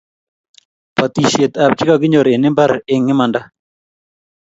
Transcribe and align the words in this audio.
butishet 0.95 1.53
ab 1.63 1.71
chekakinyor 1.77 2.27
eng' 2.35 2.51
mbar 2.53 2.71
eng' 2.93 3.11
imanda 3.13 3.41